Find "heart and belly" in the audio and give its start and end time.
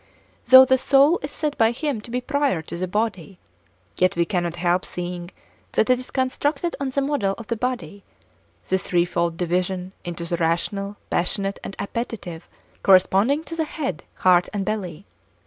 14.25-15.05